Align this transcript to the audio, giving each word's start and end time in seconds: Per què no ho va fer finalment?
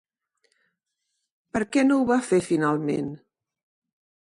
Per 1.57 1.63
què 1.77 1.85
no 1.91 2.01
ho 2.01 2.09
va 2.15 2.21
fer 2.33 2.43
finalment? 2.51 3.17